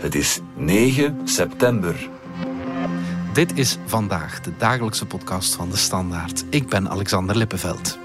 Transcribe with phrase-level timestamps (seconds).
[0.00, 2.08] Het is 9 september.
[3.32, 6.44] Dit is vandaag de dagelijkse podcast van de Standaard.
[6.50, 7.98] Ik ben Alexander Lippenveld.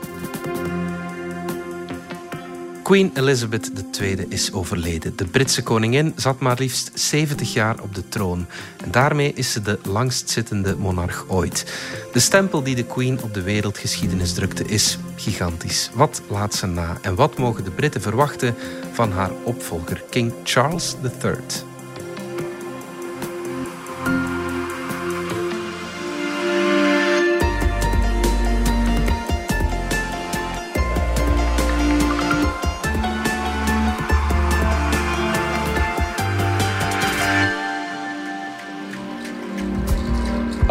[2.83, 5.15] Queen Elizabeth II is overleden.
[5.15, 8.45] De Britse koningin zat maar liefst 70 jaar op de troon.
[8.83, 11.73] En daarmee is ze de langstzittende monarch ooit.
[12.13, 15.89] De stempel die de Queen op de wereldgeschiedenis drukte is gigantisch.
[15.93, 18.55] Wat laat ze na en wat mogen de Britten verwachten
[18.91, 21.73] van haar opvolger, King Charles III?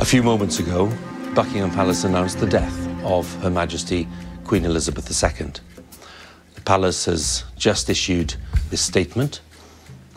[0.04, 0.90] A few moments ago,
[1.34, 4.06] Buckingham Palace announced the death of Her Majesty
[4.42, 5.46] Queen Elizabeth II.
[6.54, 8.36] The palace has just issued
[8.68, 9.40] this statement.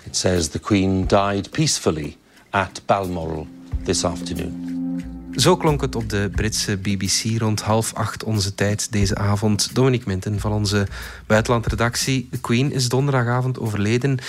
[0.05, 2.18] It says the Queen died peacefully
[2.52, 3.48] at Balmoral
[3.85, 5.32] this afternoon.
[5.35, 9.76] Zo klonk het op de Britse BBC rond half acht onze tijd deze avond.
[9.76, 10.88] Dominique Minten van onze
[11.27, 12.27] buitenlandredactie.
[12.32, 14.20] De Queen is donderdagavond overleden.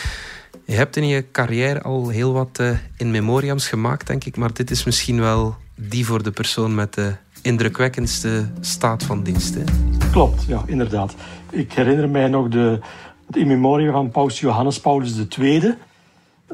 [0.64, 4.36] Je hebt in je carrière al heel wat uh, in memoriams gemaakt, denk ik.
[4.36, 9.54] Maar dit is misschien wel die voor de persoon met de indrukwekkendste staat van dienst.
[9.54, 9.62] Hè?
[10.10, 11.14] Klopt, ja, inderdaad.
[11.50, 12.80] Ik herinner mij nog de,
[13.26, 15.62] het in memoriam van Paus Johannes Paulus II.
[15.62, 15.74] Uh,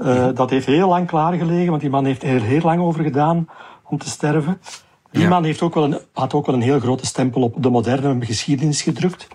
[0.05, 0.33] ja.
[0.33, 3.48] Dat heeft heel lang klaargelegen, want die man heeft er heel lang over gedaan
[3.84, 4.61] om te sterven.
[5.11, 5.28] Die ja.
[5.28, 8.25] man heeft ook wel een, had ook wel een heel grote stempel op de moderne
[8.25, 9.28] geschiedenis gedrukt.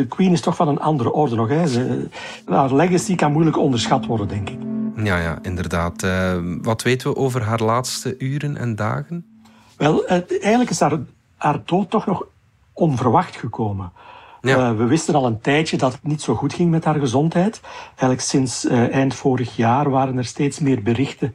[0.00, 1.48] De Queen is toch van een andere orde nog.
[1.48, 1.66] Hè.
[1.66, 2.08] Ze,
[2.46, 4.58] haar legacy kan moeilijk onderschat worden, denk ik.
[5.04, 6.02] Ja, ja inderdaad.
[6.02, 9.42] Uh, wat weten we over haar laatste uren en dagen?
[9.76, 10.98] Wel, uh, eigenlijk is haar,
[11.36, 12.24] haar dood toch nog
[12.72, 13.92] onverwacht gekomen.
[14.40, 14.70] Ja.
[14.70, 17.60] Uh, we wisten al een tijdje dat het niet zo goed ging met haar gezondheid.
[17.88, 21.34] Eigenlijk sinds eind vorig jaar waren er steeds meer berichten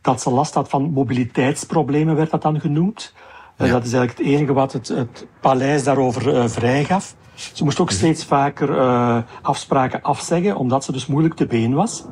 [0.00, 3.12] dat ze last had van mobiliteitsproblemen, werd dat dan genoemd.
[3.56, 3.66] Ja.
[3.66, 7.14] Dat is eigenlijk het enige wat het, het paleis daarover vrijgaf.
[7.52, 12.04] Ze moest ook steeds vaker uh, afspraken afzeggen, omdat ze dus moeilijk te been was.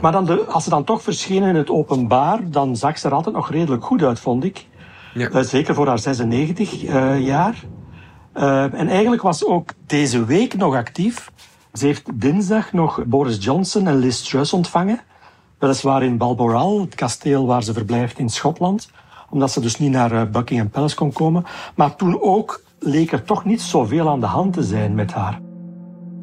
[0.00, 3.14] Maar dan de, als ze dan toch verscheen in het openbaar, dan zag ze er
[3.14, 4.66] altijd nog redelijk goed uit, vond ik.
[5.14, 5.30] Ja.
[5.30, 7.64] Uh, zeker voor haar 96 uh, jaar.
[8.32, 11.30] en eigenlijk was ze ook deze week nog actief.
[11.72, 15.00] Ze heeft dinsdag nog Boris Johnson en Liz Truss ontvangen.
[15.58, 18.90] Weliswaar in Balmoral, het kasteel waar ze verblijft in Schotland.
[19.30, 21.44] Omdat ze dus niet naar Buckingham Palace kon komen.
[21.74, 25.40] Maar toen ook leek er toch niet zoveel aan de hand te zijn met haar.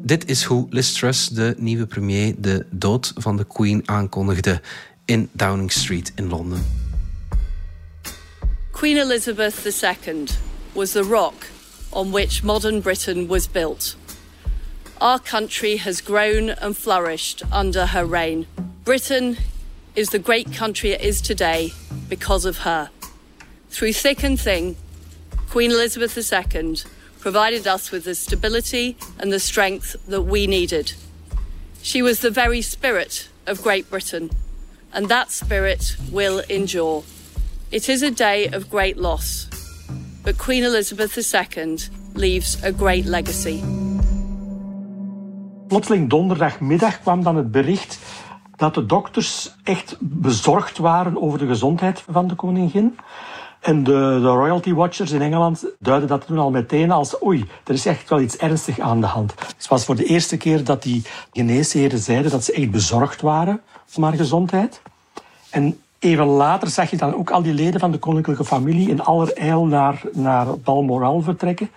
[0.02, 4.60] Dit is hoe Liz Truss, de nieuwe premier, de dood van de Queen aankondigde
[5.04, 6.64] in Downing Street in Londen.
[8.70, 10.26] Queen Elizabeth II
[10.72, 11.34] was the rock
[11.88, 13.96] on which modern Britain was built.
[14.98, 18.46] Our country has grown and flourished under her reign.
[18.82, 19.36] Britain
[19.92, 21.72] is the great country it is today
[22.08, 22.90] because of her.
[23.70, 24.76] Through thick and thin,
[25.50, 26.76] Queen Elizabeth II
[27.20, 30.92] provided us with the stability and the strength that we needed.
[31.82, 34.30] She was the very spirit of Great Britain,
[34.92, 37.04] and that spirit will endure.
[37.70, 39.48] It is a day of great loss,
[40.24, 41.78] but Queen Elizabeth II
[42.14, 43.62] leaves a great legacy.
[45.68, 47.98] Plotseling donderdagmiddag kwam dan het bericht
[48.56, 52.96] dat de dokters echt bezorgd waren over de gezondheid van de koningin.
[53.66, 57.74] En de, de, royalty watchers in Engeland duiden dat toen al meteen als oei, er
[57.74, 59.34] is echt wel iets ernstig aan de hand.
[59.56, 63.60] Het was voor de eerste keer dat die geneesheren zeiden dat ze echt bezorgd waren
[63.96, 64.80] om haar gezondheid.
[65.50, 69.02] En even later zag je dan ook al die leden van de koninklijke familie in
[69.02, 71.70] allerijl naar, naar Balmoral vertrekken.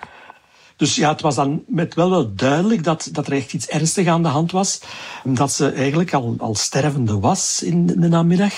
[0.76, 4.08] Dus ja, het was dan met wel wel duidelijk dat, dat er echt iets ernstig
[4.08, 4.82] aan de hand was.
[5.24, 8.54] Dat ze eigenlijk al, al stervende was in de namiddag.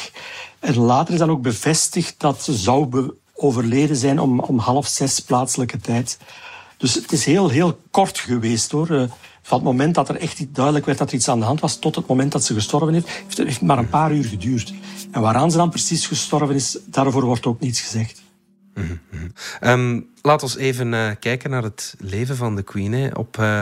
[0.59, 5.19] En later is dan ook bevestigd dat ze zou overleden zijn om, om half zes
[5.19, 6.17] plaatselijke tijd.
[6.77, 8.91] Dus het is heel, heel kort geweest hoor.
[8.91, 9.03] Uh,
[9.41, 11.79] van het moment dat er echt duidelijk werd dat er iets aan de hand was,
[11.79, 14.73] tot het moment dat ze gestorven heeft, heeft het maar een paar uur geduurd.
[15.11, 18.21] En waaraan ze dan precies gestorven is, daarvoor wordt ook niets gezegd.
[18.73, 19.31] Mm -hmm.
[19.61, 23.17] um, laat ons even uh, kijken naar het leven van de Queen.
[23.17, 23.61] Op, uh,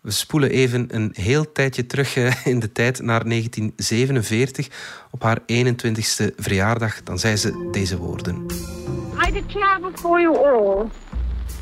[0.00, 4.68] we spoelen even een heel tijdje terug in de tijd naar 1947.
[5.10, 8.46] Op haar 21ste verjaardag, dan zei ze deze woorden.
[9.38, 10.90] I declare before you all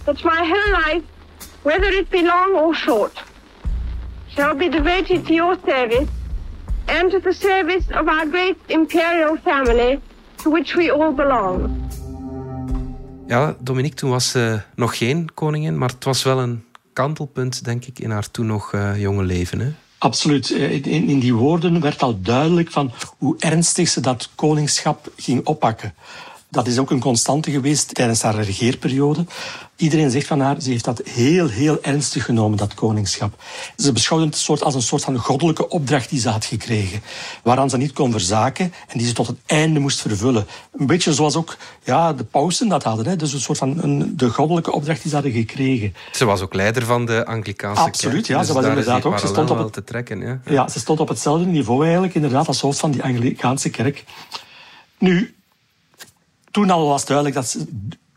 [0.05, 1.05] that my whole life,
[1.63, 3.13] whether it be long or short,
[4.29, 6.09] shall be devoted to your service
[6.89, 10.01] and to the service of our great imperial family
[10.43, 11.85] to which we all belong.
[13.27, 17.85] Ja, Dominique, toen was ze nog geen koningin, maar het was wel een kantelpunt, denk
[17.85, 19.61] ik, in haar toen nog uh, jonge leven.
[19.61, 19.69] Hè?
[19.99, 20.51] Absoluut.
[20.51, 25.95] In, in die woorden werd al duidelijk van hoe ernstig ze dat koningschap ging oppakken.
[26.57, 29.25] Dat is ook een constante geweest tijdens haar regeerperiode.
[29.77, 33.43] Iedereen zegt van haar, ze heeft dat heel, heel ernstig genomen, dat koningschap.
[33.77, 37.03] Ze beschouwde het soort als een soort van goddelijke opdracht die ze had gekregen,
[37.43, 40.47] waaraan ze niet kon verzaken en die ze tot het einde moest vervullen.
[40.79, 43.07] Een beetje zoals ook ja, de pausen dat hadden.
[43.07, 43.17] Hè?
[43.17, 45.95] Dus een soort van een, de goddelijke opdracht die ze hadden gekregen.
[46.13, 48.39] Ze was ook leider van de Anglikaanse Absoluut, ja.
[48.39, 49.19] Dus ze was inderdaad ook.
[49.19, 50.41] Ze stond op het, te trekken, ja.
[50.45, 54.05] ja, ze stond op hetzelfde niveau eigenlijk, inderdaad, als hoofd van die Anglikaanse kerk.
[54.99, 55.36] Nu,
[56.57, 57.67] toen al was duidelijk dat ze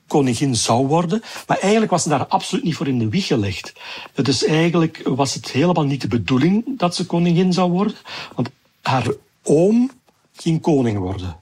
[0.08, 1.22] koningin zou worden.
[1.48, 3.74] Maar eigenlijk was ze daar absoluut niet voor in de wieg gelegd.
[4.14, 7.96] Dus eigenlijk was het helemaal niet de bedoeling dat ze koningin zou worden.
[8.36, 8.50] Want
[8.82, 9.08] haar
[9.44, 9.92] oom
[10.36, 11.38] ging koning worden.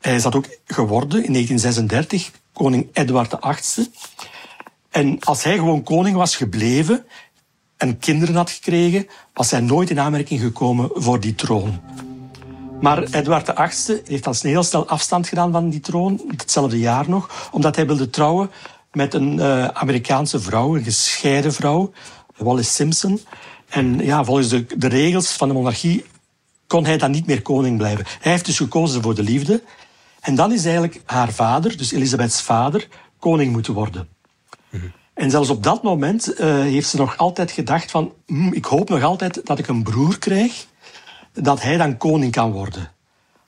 [0.00, 3.88] Hij is dat ook geworden in 1936, koning Edward VIII.
[4.90, 7.06] En als hij gewoon koning was gebleven
[7.76, 11.80] en kinderen had gekregen, was hij nooit in aanmerking gekomen voor die troon.
[12.80, 17.48] Maar Edward VIII heeft al heel snel afstand gedaan van die troon, hetzelfde jaar nog,
[17.52, 18.50] omdat hij wilde trouwen
[18.92, 21.92] met een uh, Amerikaanse vrouw, een gescheiden vrouw,
[22.36, 23.20] Wallis Simpson.
[23.68, 26.04] En ja, volgens de, de regels van de monarchie
[26.66, 28.04] kon hij dan niet meer koning blijven.
[28.20, 29.62] Hij heeft dus gekozen voor de liefde.
[30.20, 32.88] En dan is eigenlijk haar vader, dus Elisabeths vader,
[33.18, 34.08] koning moeten worden.
[35.14, 38.12] En zelfs op dat moment uh, heeft ze nog altijd gedacht van...
[38.26, 40.66] Hm, ik hoop nog altijd dat ik een broer krijg
[41.42, 42.92] dat hij dan koning kan worden.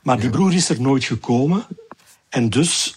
[0.02, 1.66] Maar die broer is er nooit gekomen.
[2.28, 2.96] En dus,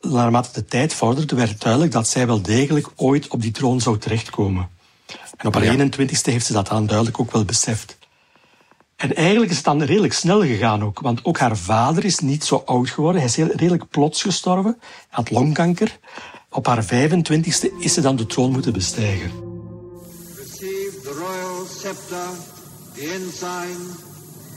[0.00, 3.98] naarmate de tijd vorderde, werd duidelijk dat zij wel degelijk ooit op die troon zou
[3.98, 4.68] terechtkomen.
[5.36, 7.98] En op haar 21ste heeft ze dat dan duidelijk ook wel beseft.
[8.96, 12.44] En eigenlijk is het dan redelijk snel gegaan ook, want ook haar vader is niet
[12.44, 13.20] zo oud geworden.
[13.20, 15.98] Hij is redelijk plots gestorven, hij had longkanker.
[16.50, 19.30] Op haar 25ste is ze dan de troon moeten bestijgen.
[20.36, 22.28] Receive the royal scepter,
[22.94, 24.07] the ensign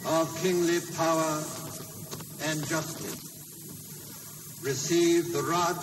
[0.05, 1.43] of kingly power
[2.49, 3.29] and justice.
[4.63, 5.77] Receive the rod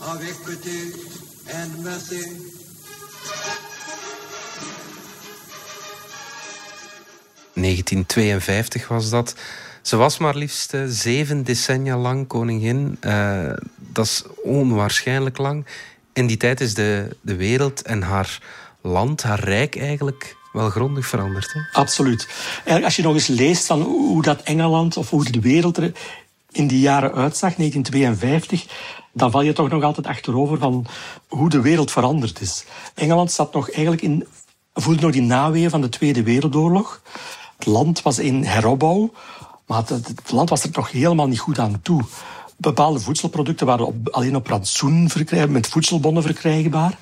[0.00, 0.92] of equity
[1.54, 2.58] and mercy.
[7.54, 9.34] ...1952 was dat.
[9.82, 12.96] Ze was maar liefst uh, zeven decennia lang koningin.
[13.00, 15.66] Uh, dat is onwaarschijnlijk lang.
[16.12, 18.40] In die tijd is de, de wereld en haar
[18.80, 21.52] land, haar rijk eigenlijk wel grondig veranderd.
[21.52, 21.60] Hè?
[21.80, 22.28] Absoluut.
[22.84, 25.92] Als je nog eens leest van hoe dat Engeland of hoe de wereld er
[26.50, 28.66] in die jaren uitzag, 1952,
[29.12, 30.86] dan val je toch nog altijd achterover van
[31.28, 32.64] hoe de wereld veranderd is.
[32.94, 34.26] Engeland zat nog eigenlijk in,
[34.74, 37.02] voelde nog die naweeën van de Tweede Wereldoorlog.
[37.56, 39.12] Het land was in heropbouw,
[39.66, 42.02] maar het, land was er nog helemaal niet goed aan toe.
[42.56, 46.98] Bepaalde voedselproducten waren op, alleen op rantsoen verkrijgbaar, met voedselbonnen verkrijgbaar.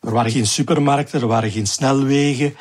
[0.00, 2.56] Er waren geen supermarkten, er waren geen snelwegen.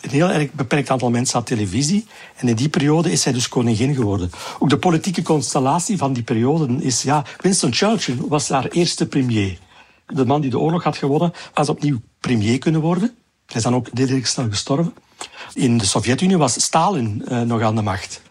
[0.00, 2.06] Een heel erg beperkt aantal mensen had televisie.
[2.36, 4.30] En in die periode is zij dus koningin geworden.
[4.58, 7.02] Ook de politieke constellatie van die periode is...
[7.02, 9.58] Ja, Winston Churchill was haar eerste premier.
[10.06, 13.14] De man die de oorlog had gewonnen, was opnieuw premier kunnen worden.
[13.46, 14.94] Hij is dan ook redelijk snel gestorven.
[15.54, 18.22] In de Sovjet-Unie was Stalin uh, nog aan de macht.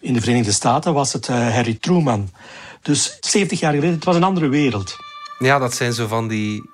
[0.00, 2.30] In de Verenigde Staten was het uh, Harry Truman.
[2.82, 4.96] Dus 70 jaar geleden, het was een andere wereld.
[5.38, 6.70] Ja, dat zijn zo van die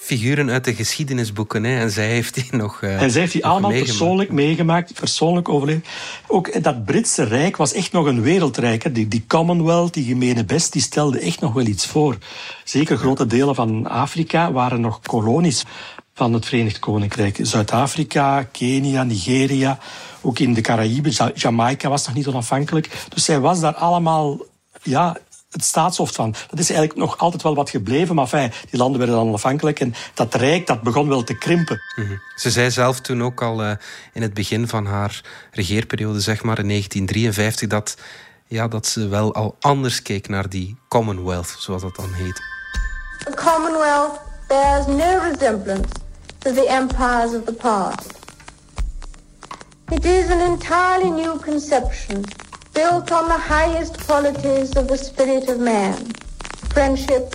[0.00, 1.64] figuren uit de geschiedenisboeken.
[1.64, 1.78] Hè.
[1.78, 2.82] En zij heeft die nog.
[2.82, 5.88] Uh, en zij heeft die allemaal persoonlijk meegemaakt, persoonlijk overleefd.
[6.26, 8.82] Ook dat Britse Rijk was echt nog een wereldrijk.
[8.82, 8.92] Hè.
[8.92, 12.18] Die, die Commonwealth, die gemene best, die stelde echt nog wel iets voor.
[12.64, 15.64] Zeker grote delen van Afrika waren nog kolonies
[16.14, 17.38] van het Verenigd Koninkrijk.
[17.42, 19.78] Zuid-Afrika, Kenia, Nigeria,
[20.20, 22.90] ook in de Caraïben, Jamaica was nog niet onafhankelijk.
[23.08, 24.38] Dus zij was daar allemaal
[24.82, 25.16] ja,
[25.50, 26.34] het staatshoofd van.
[26.50, 29.80] Dat is eigenlijk nog altijd wel wat gebleven, maar fijn, die landen werden dan onafhankelijk
[29.80, 31.80] en dat rijk dat begon wel te krimpen.
[31.96, 32.16] Mhm.
[32.36, 33.72] Ze zei zelf toen ook al uh,
[34.12, 35.20] in het begin van haar
[35.52, 37.96] regeerperiode, zeg maar in 1953, dat,
[38.46, 42.42] ja, dat ze wel al anders keek naar die Commonwealth, zoals dat dan heet.
[43.24, 45.88] The Commonwealth bears no resemblance
[46.38, 48.18] to the empires of the past.
[49.88, 52.24] It is an entirely new conception
[52.72, 55.94] built on the highest qualities of the spirit of man
[56.72, 57.34] friendship,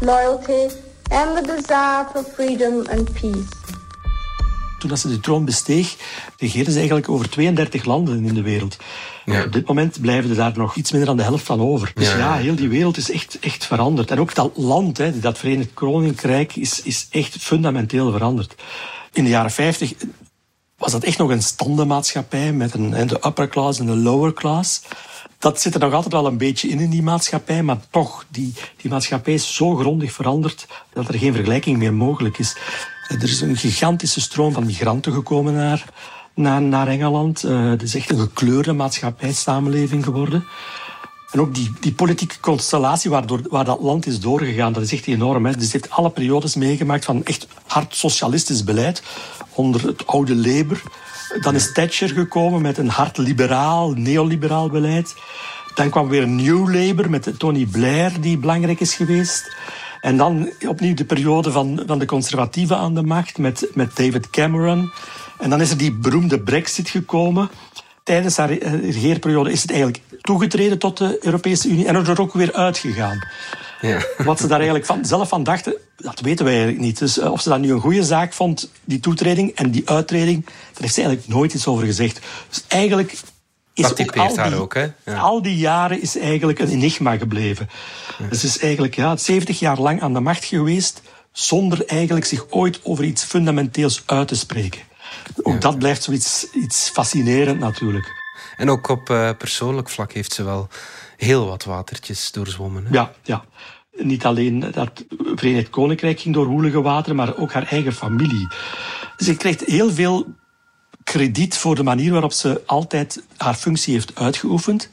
[0.00, 0.68] loyalty
[1.10, 3.54] and the desire for freedom and peace.
[4.78, 5.96] Toen ze de troon besteeg,
[6.38, 8.76] regeerde ze eigenlijk over 32 landen in de wereld.
[9.24, 9.44] Ja.
[9.44, 11.92] Op dit moment blijven er daar nog iets minder dan de helft van over.
[11.94, 14.10] Dus ja, ja heel die wereld is echt, echt veranderd.
[14.10, 18.54] En ook dat land, hè, dat Verenigd Koninkrijk, is, is echt fundamenteel veranderd.
[19.12, 19.92] In de jaren 50
[20.78, 24.82] was dat echt nog een standenmaatschappij met een, de upper class en de lower class.
[25.38, 28.52] Dat zit er nog altijd wel een beetje in in die maatschappij, maar toch, die,
[28.76, 32.56] die maatschappij is zo grondig veranderd dat er geen vergelijking meer mogelijk is.
[33.08, 35.84] Er is een gigantische stroom van migranten gekomen naar
[36.36, 37.44] naar, naar Engeland.
[37.44, 40.44] Uh, het is echt een gekleurde maatschappijsamenleving geworden.
[41.30, 45.06] En ook die, die politieke constellatie waardoor, waar dat land is doorgegaan, dat is echt
[45.06, 45.46] enorm.
[45.46, 45.56] Hè.
[45.56, 49.02] Dus heeft alle periodes meegemaakt van echt hard socialistisch beleid
[49.54, 50.82] onder het oude Labour.
[51.40, 55.14] Dan is Thatcher gekomen met een hard liberaal, neoliberaal beleid.
[55.74, 59.54] Dan kwam weer New Labour met Tony Blair, die belangrijk is geweest.
[60.00, 64.30] En dan opnieuw de periode van, van de conservatieven aan de macht met, met David
[64.30, 64.92] Cameron.
[65.38, 67.50] En dan is er die beroemde Brexit gekomen.
[68.06, 72.52] Tijdens haar regeerperiode is het eigenlijk toegetreden tot de Europese Unie en er ook weer
[72.52, 73.24] uitgegaan.
[73.80, 74.02] Ja.
[74.18, 76.98] Wat ze daar eigenlijk van, zelf van dachten, dat weten wij eigenlijk niet.
[76.98, 80.44] Dus eh, of ze dat nu een goede zaak vond, die toetreding en die uittreding,
[80.44, 82.20] daar heeft ze eigenlijk nooit iets over gezegd.
[82.48, 83.18] Dus eigenlijk
[83.74, 84.86] is dat ook al, die, ook, hè?
[85.04, 85.18] Ja.
[85.18, 87.68] al die jaren is eigenlijk een enigma gebleven.
[88.18, 88.26] Ja.
[88.28, 92.80] Dus is eigenlijk ja, 70 jaar lang aan de macht geweest, zonder eigenlijk zich ooit
[92.82, 94.80] over iets fundamenteels uit te spreken.
[95.42, 98.24] Ook dat blijft zoiets iets fascinerend natuurlijk.
[98.56, 100.68] En ook op uh, persoonlijk vlak heeft ze wel
[101.16, 102.84] heel wat watertjes doorzwommen.
[102.86, 102.92] Hè?
[102.92, 103.44] Ja, ja.
[103.92, 105.04] Niet alleen dat
[105.34, 108.48] Verenigd Koninkrijk ging door woelige wateren, maar ook haar eigen familie.
[109.16, 110.26] Ze krijgt heel veel
[111.04, 114.88] krediet voor de manier waarop ze altijd haar functie heeft uitgeoefend.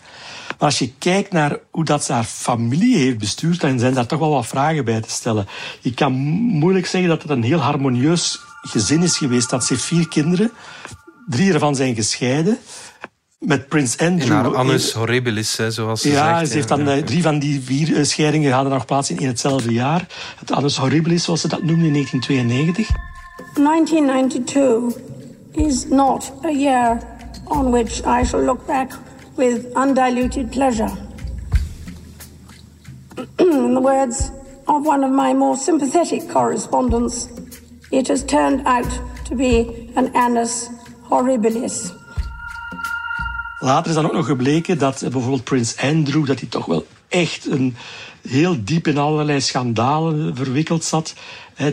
[0.47, 4.05] Maar als je kijkt naar hoe dat ze haar familie heeft bestuurd, dan zijn daar
[4.05, 5.47] toch wel wat vragen bij te stellen.
[5.81, 9.49] Je kan moeilijk zeggen dat het een heel harmonieus gezin is geweest.
[9.49, 10.51] Dat ze heeft vier kinderen.
[11.27, 12.57] Drie ervan zijn gescheiden
[13.45, 14.45] met Prins Andrew.
[14.45, 16.49] In annus horribilis, hè, zoals ze ja, zegt.
[16.49, 17.03] ze heeft dan ja.
[17.03, 20.07] drie van die vier eh, scheidingen hadden nog plaats in, in hetzelfde jaar.
[20.39, 22.87] Het annus horribilis, zoals ze dat noemde in 1992.
[23.53, 25.01] 1992
[25.51, 27.01] is not a year
[27.45, 28.91] on which I shall look back
[29.35, 30.91] with undiluted pleasure.
[33.37, 34.29] In the words
[34.65, 37.27] of one of my more sympathetic correspondents,
[37.93, 40.69] it has turned out to be an annus
[41.01, 41.93] horribilis.
[43.59, 47.45] Later is dan ook nog gebleken dat bijvoorbeeld Prins Andrew, dat hij toch wel echt
[47.45, 47.75] een,
[48.27, 51.13] heel diep in allerlei schandalen verwikkeld zat.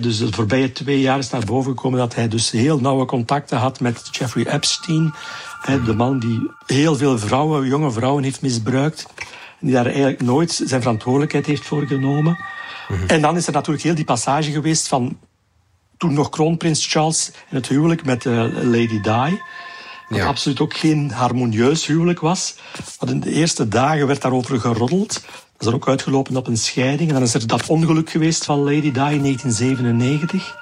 [0.00, 3.58] dus de voorbije twee jaar is naar boven gekomen dat hij dus heel nauwe contacten
[3.58, 5.14] had met Jeffrey Epstein.
[5.84, 9.06] de man die heel veel vrouwen, jonge vrouwen heeft misbruikt.
[9.60, 12.38] En die daar eigenlijk nooit zijn verantwoordelijkheid heeft voor genomen.
[12.88, 13.06] Mhm.
[13.06, 15.18] En dan is er natuurlijk heel die passage geweest van
[16.00, 19.38] toen nog kroonprins Charles en het huwelijk met uh, Lady Di.
[20.08, 20.26] Wat ja.
[20.26, 22.54] absoluut ook geen harmonieus huwelijk was.
[22.98, 25.12] Want in de eerste dagen werd daarover geroddeld.
[25.12, 27.08] Dat is er ook uitgelopen op een scheiding.
[27.08, 30.56] En dan is er dat ongeluk geweest van Lady Di in 1997.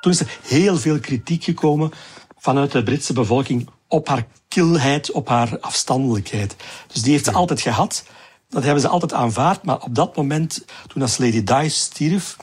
[0.00, 1.90] Toen is er heel veel kritiek gekomen
[2.38, 6.56] vanuit de Britse bevolking op haar kilheid, op haar afstandelijkheid.
[6.92, 8.04] Dus die heeft ze altijd gehad.
[8.48, 9.62] Dat hebben ze altijd aanvaard.
[9.62, 12.36] Maar op dat moment, toen als Lady Di stierf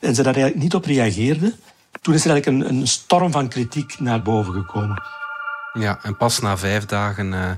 [0.00, 1.54] en ze daar eigenlijk niet op reageerde,
[2.00, 5.02] toen is er eigenlijk een, een storm van kritiek naar boven gekomen.
[5.72, 7.50] Ja, en pas na vijf dagen uh,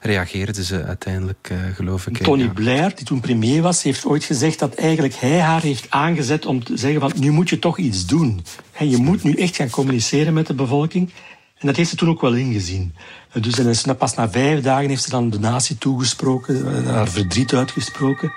[0.00, 2.18] reageerden ze uiteindelijk, uh, geloof ik.
[2.18, 6.46] Tony Blair, die toen premier was, heeft ooit gezegd dat eigenlijk hij haar heeft aangezet
[6.46, 8.44] om te zeggen van nu moet je toch iets doen.
[8.72, 11.12] En je moet nu echt gaan communiceren met de bevolking.
[11.58, 12.94] En dat heeft ze toen ook wel ingezien.
[13.32, 17.54] Eh, dus en pas na vijf dagen heeft ze dan de natie toegesproken, haar verdriet
[17.54, 18.32] uitgesproken.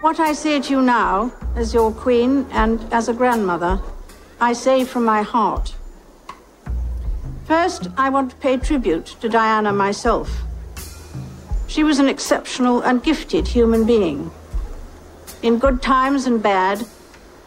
[0.00, 3.80] What I say to you now, as your queen and as a grandmother,
[4.40, 5.74] I say from my heart.
[7.44, 10.28] First, I want to pay tribute to Diana myself.
[11.66, 14.30] She was an exceptional and gifted human being.
[15.42, 16.84] In good times and bad,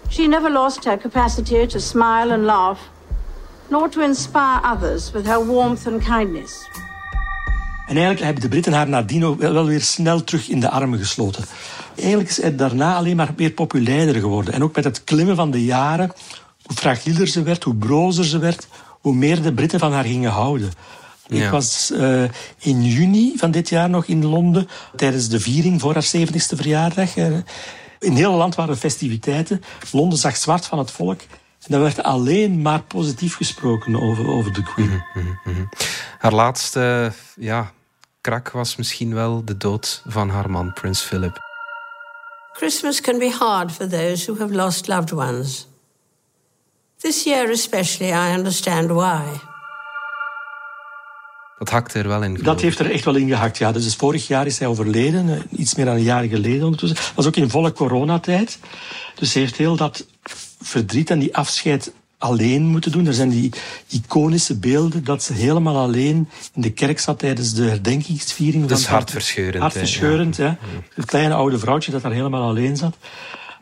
[0.10, 2.80] she never lost her capacity to smile and laugh,
[3.70, 6.68] nor to inspire others with her warmth and kindness.
[7.88, 11.44] En eigenlijk hebben de Britten haar nadien wel weer snel terug in de armen gesloten.
[11.96, 14.54] Eigenlijk is het daarna alleen maar meer populairder geworden.
[14.54, 16.12] En ook met het klimmen van de jaren,
[16.72, 18.68] hoe fragieler ze werd, hoe brozer ze werd,
[19.02, 20.72] hoe meer de Britten van haar gingen houden.
[21.28, 22.24] Ik was uh,
[22.58, 27.16] in juni van dit jaar nog in Londen tijdens de viering voor haar 70ste verjaardag.
[27.18, 27.38] Uh,
[28.00, 29.64] in heel land waren festiviteiten.
[29.92, 31.22] Londen zag zwart van het volk.
[31.68, 35.04] En er werd alleen maar positief gesproken over, over de Queen.
[35.14, 35.70] Mm -hmm.
[36.20, 37.72] Haar laatste ja,
[38.22, 41.40] krak was misschien wel de dood van haar man, Prins Philip.
[42.52, 45.70] Christmas can be hard for those who have lost loved ones.
[47.02, 49.24] This year especially, I understand why.
[51.58, 52.34] Dat hakte er wel in.
[52.34, 53.72] Dat heeft er echt wel in gehakt, ja.
[53.72, 56.98] Dus vorig jaar is hij overleden, eh, iets meer dan een jaar geleden ondertussen.
[56.98, 58.60] Dat was ook in volle coronatijd.
[59.16, 60.06] Dus hij heeft heel dat
[60.62, 63.08] verdriet en die afscheid alleen moeten doen.
[63.08, 63.52] Er zijn die
[63.90, 68.66] iconische beelden dat ze helemaal alleen in de kerk zat tijdens de herdenkingsviering.
[68.66, 69.62] Dat is hartverscheurend.
[69.62, 70.46] Hartverscheurend, hè.
[70.46, 70.58] Ja.
[70.94, 72.96] Het kleine oude vrouwtje dat daar helemaal alleen zat.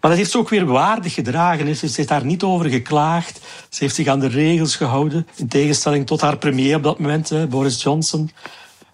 [0.02, 1.76] Maar dat heeft ze ook weer waardig gedragen.
[1.76, 3.40] Ze heeft daar niet over geklaagd.
[3.70, 5.28] Ze heeft zich aan de regels gehouden.
[5.36, 8.32] In tegenstelling tot haar premier op dat moment, Boris Johnson.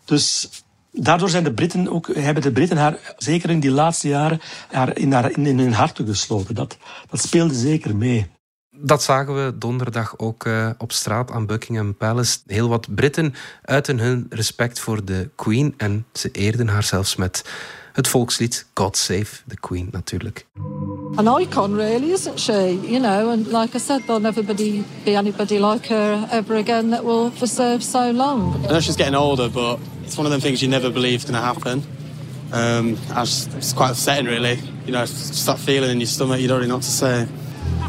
[0.06, 0.50] Dus
[0.92, 4.98] daardoor zijn de Britten ook, hebben de Britten haar, zeker in die laatste jaren, haar
[4.98, 6.56] in, haar, in, in hun harten gesloten.
[6.56, 6.78] Dat,
[7.10, 8.28] dat speelde zeker mee.
[8.78, 12.38] Dat zagen we donderdag ook uh, op straat aan Buckingham Palace.
[12.48, 17.46] Heel wat Britten uiten hun respect voor de Queen en ze eerden haar zelfs met
[17.94, 20.46] het volkslied God Save the Queen natuurlijk.
[21.18, 22.72] An icon really, isn't she?
[22.72, 26.90] You know, and like I said, there'll never be, be anybody like her ever again
[26.90, 28.66] that will serve so long.
[28.66, 31.26] I know she's getting older, but it's one of them things you never believe is
[31.26, 31.84] going to happen.
[32.52, 34.60] Um, just, it's quite upsetting, really.
[34.86, 37.28] You know, just that feeling in your stomach, you don't really know what to say.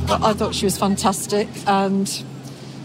[0.09, 2.09] I thought she was fantastic and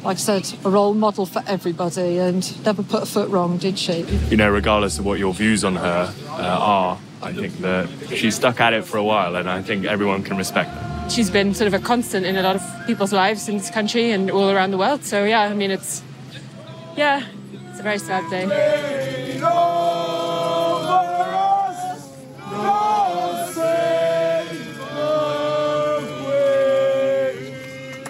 [0.04, 3.78] like I said, a role model for everybody and never put a foot wrong, did
[3.78, 4.02] she?
[4.30, 8.36] You know, regardless of what your views on her uh, are, I think that she's
[8.36, 11.12] stuck at it for a while and I think everyone can respect that.
[11.12, 14.12] She's been sort of a constant in a lot of people's lives in this country
[14.12, 15.04] and all around the world.
[15.04, 16.02] So, yeah, I mean, it's,
[16.96, 17.24] yeah,
[17.70, 18.48] it's a very sad day.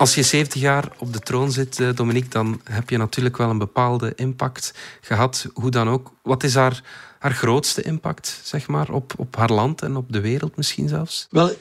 [0.01, 3.49] Als je 70 jaar op de troon zit, eh, Dominique, dan heb je natuurlijk wel
[3.49, 5.47] een bepaalde impact gehad.
[5.53, 6.11] Hoe dan ook.
[6.21, 6.81] Wat is haar,
[7.21, 11.27] haar grootste impact, zeg maar, op, op haar land en op de wereld misschien zelfs?
[11.29, 11.51] Wel,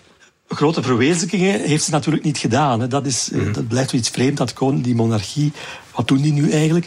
[0.49, 2.81] grote verwezenlijkingen heeft ze natuurlijk niet gedaan.
[2.81, 2.89] Hè.
[2.89, 3.53] Dat, is, mm.
[3.53, 5.53] dat blijft iets vreemd, dat koning, die monarchie.
[5.95, 6.87] Wat doen die nu eigenlijk?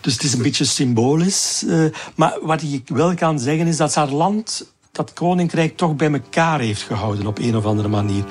[0.00, 1.62] Dus het is een beetje symbolisch.
[1.66, 1.84] Uh,
[2.14, 6.12] maar wat ik wel kan zeggen is dat ze haar land, dat koninkrijk, toch bij
[6.12, 8.24] elkaar heeft gehouden op een of andere manier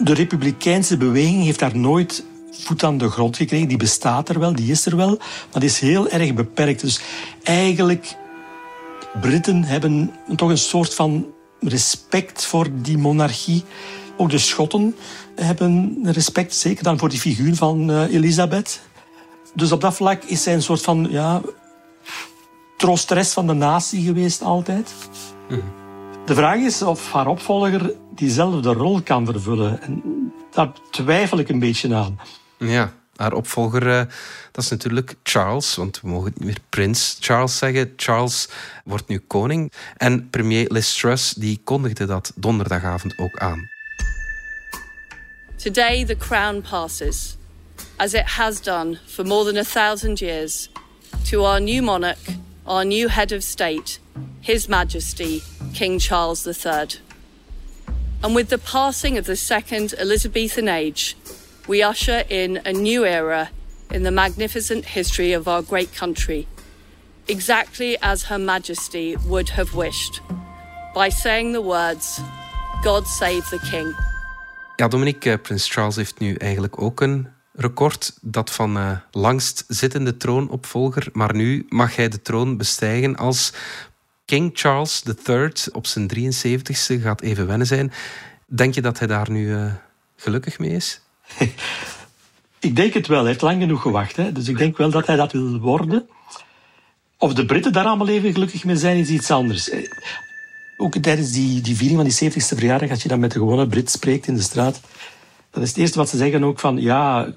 [0.00, 3.68] de republikeinse beweging heeft daar nooit voet aan de grond gekregen.
[3.68, 5.16] Die bestaat er wel, die is er wel,
[5.52, 6.80] maar die is heel erg beperkt.
[6.80, 7.00] Dus
[7.42, 8.16] eigenlijk,
[9.20, 11.26] Britten hebben toch een soort van
[11.60, 13.64] respect voor die monarchie.
[14.16, 14.96] Ook de Schotten
[15.34, 18.80] hebben respect, zeker dan voor die figuur van uh, Elisabeth.
[19.54, 21.40] Dus op dat vlak is zij een soort van ja,
[22.76, 24.92] troosteres van de natie geweest altijd.
[25.48, 25.60] Mhm.
[26.24, 29.82] De vraag is of haar opvolger diezelfde rol kan vervullen.
[29.82, 30.02] En
[30.50, 32.18] daar twijfel ik een beetje aan.
[32.58, 34.02] Ja, haar opvolger, uh,
[34.52, 37.92] dat is natuurlijk Charles, want we mogen niet meer prins Charles zeggen.
[37.96, 38.48] Charles
[38.84, 39.72] wordt nu koning.
[39.96, 43.68] En premier Liz Truss die kondigde dat donderdagavond ook aan.
[45.56, 47.36] Today the crown passes,
[47.96, 50.70] as it has done for more than a thousand years,
[51.30, 52.18] to our new monarch,
[52.64, 53.98] our new head of state,
[54.40, 57.00] His Majesty King Charles III.
[58.22, 61.16] And with the passing of the second Elizabethan age,
[61.70, 63.48] we usher in a new era
[63.90, 66.46] in the magnificent history of our great country,
[67.26, 70.20] exactly as Her Majesty would have wished,
[70.94, 72.20] by saying the words,
[72.82, 73.94] God save the King.
[74.76, 79.64] Ja, Dominique, eh, Prins Charles heeft nu eigenlijk ook een record, dat van uh, langst
[79.68, 81.08] zittende troonopvolger.
[81.12, 83.52] Maar nu mag hij de troon bestijgen als
[84.24, 87.92] King Charles III op zijn 73ste gaat even wennen zijn.
[88.46, 89.72] Denk je dat hij daar nu uh,
[90.16, 91.00] gelukkig mee is?
[92.68, 93.18] ik denk het wel.
[93.18, 94.16] Hij heeft lang genoeg gewacht.
[94.16, 94.32] Hè?
[94.32, 96.08] Dus ik denk wel dat hij dat wil worden.
[97.18, 99.70] Of de Britten daar allemaal even gelukkig mee zijn, is iets anders.
[99.70, 99.90] Eh,
[100.76, 103.66] ook tijdens die, die viering van die 70ste verjaardag, als je dan met de gewone
[103.66, 104.80] Brit spreekt in de straat,
[105.50, 107.32] dat is het eerste wat ze zeggen ook van, ja,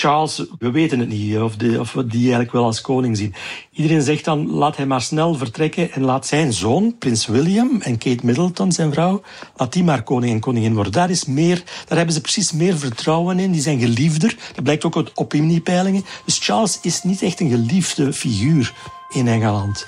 [0.00, 3.34] Charles, we weten het niet of, of we die eigenlijk wel als koning zien.
[3.70, 7.98] Iedereen zegt dan, laat hij maar snel vertrekken en laat zijn zoon, prins William en
[7.98, 9.22] Kate Middleton, zijn vrouw,
[9.56, 10.92] laat die maar koning en koningin worden.
[10.92, 13.52] Daar, is meer, daar hebben ze precies meer vertrouwen in.
[13.52, 14.36] Die zijn geliefder.
[14.54, 16.04] Dat blijkt ook uit opiniepeilingen.
[16.24, 18.74] Dus Charles is niet echt een geliefde figuur
[19.08, 19.86] in Engeland.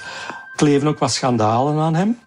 [0.57, 2.19] Kleven ook wat schandalen aan hem.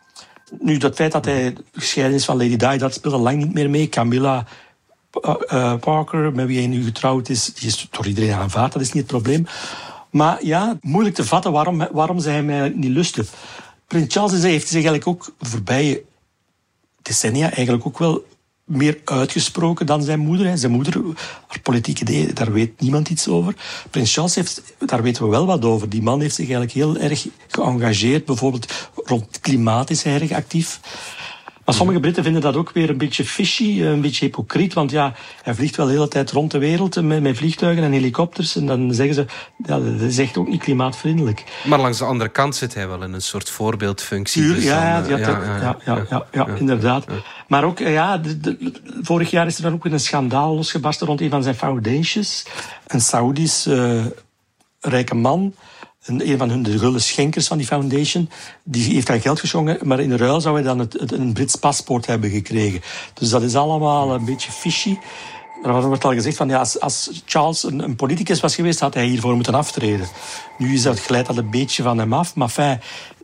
[0.60, 3.54] Nu, dat feit dat hij gescheiden is van Lady Di, dat speelt al lang niet
[3.54, 3.90] meer mee.
[3.90, 4.46] Camilla
[5.22, 8.92] uh, Parker, met wie hij nu getrouwd is, die is door iedereen aanvaard, dat is
[8.92, 9.46] niet het probleem.
[10.10, 13.28] Maar ja, moeilijk te vatten waarom, waarom ze hem niet lusten.
[13.88, 16.04] Prins Charles heeft zich eigenlijk ook de voorbije
[17.02, 18.26] decennia eigenlijk ook wel
[18.64, 20.58] meer uitgesproken dan zijn moeder.
[20.58, 21.02] Zijn moeder,
[21.48, 23.56] haar politieke idee, daar weet niemand iets over.
[23.90, 25.90] Prins Charles heeft, daar weten we wel wat over.
[25.90, 28.26] Die man heeft zich eigenlijk heel erg geëngageerd.
[28.26, 30.80] Bijvoorbeeld rond klimaat is hij erg actief.
[31.66, 34.74] Maar sommige Britten vinden dat ook weer een beetje fishy, een beetje hypocriet.
[34.74, 37.92] Want ja, hij vliegt wel de hele tijd rond de wereld met, met vliegtuigen en
[37.92, 38.56] helikopters.
[38.56, 39.26] En dan zeggen ze,
[39.66, 41.44] ja, dat is echt ook niet klimaatvriendelijk.
[41.64, 44.42] Maar langs de andere kant zit hij wel in een soort voorbeeldfunctie.
[44.42, 47.06] Tuur, dus ja, dan, ja, ja, ja, ja, inderdaad.
[47.48, 48.22] Maar ook, ja,
[49.02, 52.46] vorig jaar is er dan ook een schandaal losgebarsten rond een van zijn foundations.
[52.88, 54.06] Een Saoedisch uh,
[54.80, 55.54] rijke man
[56.06, 58.30] een, van hun de gulden schenkers van die foundation,
[58.64, 62.06] die heeft dan geld geschonken, maar in ruil zou hij dan het, een Brits paspoort
[62.06, 62.82] hebben gekregen.
[63.14, 64.98] Dus dat is allemaal een beetje fishy.
[65.64, 68.94] Er wordt al gezegd van ja, als, als Charles een, een, politicus was geweest, had
[68.94, 70.08] hij hiervoor moeten aftreden.
[70.58, 72.36] Nu is dat, glijdt dat een beetje van hem af.
[72.36, 72.82] Maar fijn,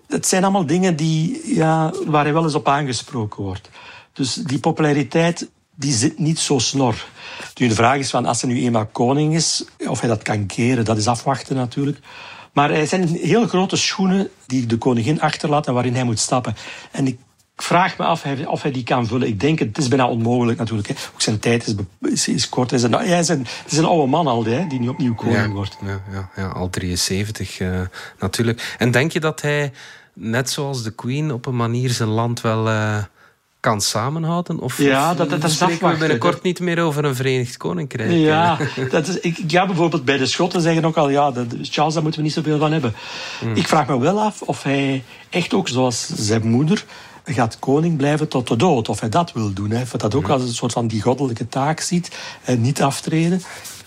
[0.07, 3.69] het zijn allemaal dingen die, ja, waar hij wel eens op aangesproken wordt.
[4.13, 7.05] Dus die populariteit die zit niet zo snor.
[7.55, 10.45] Nu, de vraag is van, als hij nu eenmaal koning is, of hij dat kan
[10.45, 11.99] keren, dat is afwachten natuurlijk.
[12.51, 16.55] Maar er zijn heel grote schoenen die de koningin achterlaat en waarin hij moet stappen.
[16.91, 17.17] En ik
[17.55, 19.27] vraag me af of hij die kan vullen.
[19.27, 20.87] Ik denk, het is bijna onmogelijk natuurlijk.
[20.87, 20.93] Hè.
[21.13, 21.75] Ook zijn tijd is,
[22.11, 22.69] is, is kort.
[22.69, 25.15] Hij is, een, hij is, een, is een oude man al, hè, die nu opnieuw
[25.15, 25.77] koning wordt.
[25.85, 27.81] Ja, ja, ja, al 73 uh,
[28.19, 28.75] natuurlijk.
[28.77, 29.71] En denk je dat hij,
[30.13, 32.67] net zoals de Queen, op een manier zijn land wel...
[32.67, 32.97] Uh,
[33.62, 34.60] kan samenhouden?
[34.60, 38.12] Of, ja, dat, dat, dat spreken we binnenkort niet meer over een Verenigd Koninkrijk?
[38.12, 38.58] Ja,
[38.89, 42.04] dat is, ik, ja, bijvoorbeeld bij de Schotten zeggen ook al, ja, dat, Charles, daar
[42.04, 42.93] moeten we niet zoveel van hebben.
[43.39, 43.56] Hmm.
[43.56, 46.86] Ik vraag me wel af of hij echt ook, zoals zijn moeder,
[47.26, 48.89] gaat koning blijven tot de dood.
[48.89, 49.71] Of hij dat wil doen.
[49.71, 49.82] Hè.
[49.82, 53.41] Of dat ook als een soort van die goddelijke taak ziet en niet aftreden.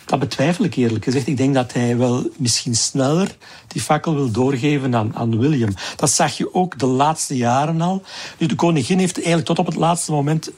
[0.07, 1.27] Dat betwijfel ik eerlijk gezegd.
[1.27, 3.37] Ik denk dat hij wel misschien sneller
[3.67, 5.75] die fakkel wil doorgeven aan, aan William.
[5.97, 8.03] Dat zag je ook de laatste jaren al.
[8.39, 10.51] Nu, de koningin heeft eigenlijk tot op het laatste moment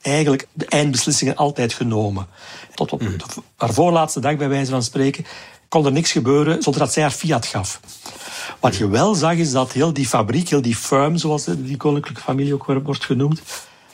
[0.00, 2.26] eigenlijk de eindbeslissingen altijd genomen.
[2.74, 3.16] Tot op mm.
[3.56, 5.26] haar voorlaatste dag, bij wijze van spreken,
[5.68, 7.80] kon er niks gebeuren zonder dat zij haar fiat gaf.
[8.60, 12.22] Wat je wel zag, is dat heel die fabriek, heel die firm, zoals die koninklijke
[12.22, 13.42] familie ook wordt genoemd,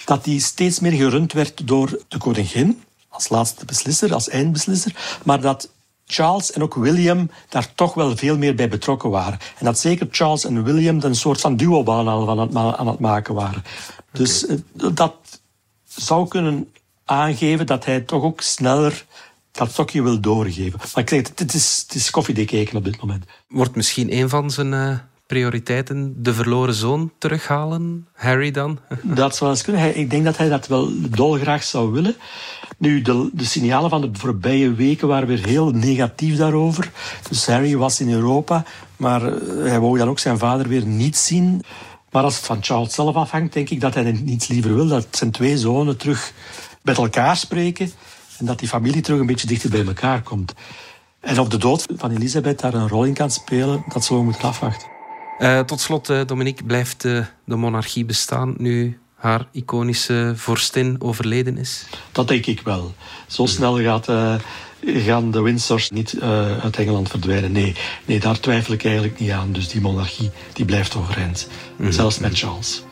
[0.04, 5.40] dat die steeds meer gerund werd door de koningin, als laatste beslisser, als eindbeslisser, maar
[5.40, 5.68] dat
[6.06, 9.38] Charles en ook William daar toch wel veel meer bij betrokken waren.
[9.58, 13.34] En dat zeker Charles en William een soort van duobaan aan het, aan het maken
[13.34, 13.64] waren.
[14.12, 15.14] Dus eh, dat
[15.84, 16.72] zou kunnen
[17.04, 19.04] aangeven dat hij toch ook sneller
[19.52, 20.80] dat stokje wil doorgeven.
[20.94, 23.24] Maar ik zeg, het is, het is koffiedikeken op dit moment.
[23.48, 24.98] Wordt misschien een van zijn uh,
[25.32, 28.06] prioriteiten de verloren zoon terughalen?
[28.14, 28.78] Harry dan?
[29.02, 29.98] dat zou eens kunnen.
[29.98, 32.16] Ik denk dat hij dat wel dolgraag zou willen.
[32.78, 36.90] Nu, de, de signalen van de voorbije weken waren weer heel negatief daarover.
[37.28, 38.64] Dus Harry was in Europa,
[38.96, 41.62] maar eh, hij wou dan ook zijn vader weer niet zien.
[42.10, 44.86] Maar als het van Charles zelf afhangt, denk ik dat hij niets liever wil.
[44.86, 46.32] Dat zijn twee zonen terug
[46.82, 47.90] met elkaar spreken.
[48.38, 50.54] En dat die familie terug een beetje dichter bij elkaar komt.
[51.20, 54.28] En of de dood van Elisabeth daar een rol in kan spelen, dat zullen we
[54.28, 54.92] moeten afwachten.
[55.42, 61.58] Uh, tot slot, uh, Dominique, blijft uh, de monarchie bestaan nu haar iconische vorstin overleden
[61.58, 61.86] is?
[62.12, 62.94] Dat denk ik wel.
[63.26, 64.08] Zo snel gaat,
[64.84, 66.20] gaan de Windsors niet
[66.62, 67.52] uit Engeland verdwijnen.
[67.52, 67.74] Nee,
[68.04, 69.52] nee, daar twijfel ik eigenlijk niet aan.
[69.52, 71.48] Dus die monarchie die blijft overeind.
[71.76, 72.82] Mm Zelfs met Charles.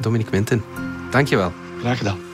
[0.00, 0.64] Dominique Winten,
[1.10, 1.52] dankjewel.
[1.80, 2.33] Graag gedaan.